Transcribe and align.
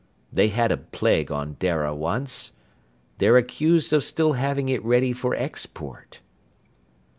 They 0.33 0.47
had 0.47 0.71
a 0.71 0.77
plague 0.77 1.31
on 1.31 1.57
Dara, 1.59 1.93
once. 1.93 2.53
They're 3.19 3.37
accused 3.37 3.93
of 3.93 4.03
still 4.03 4.33
having 4.33 4.67
it 4.67 4.83
ready 4.83 5.13
for 5.13 5.35
export." 5.35 6.21